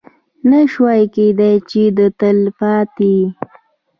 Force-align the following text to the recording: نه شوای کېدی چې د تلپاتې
نه 0.49 0.59
شوای 0.71 1.01
کېدی 1.15 1.53
چې 1.69 1.81
د 1.97 1.99
تلپاتې 2.19 3.15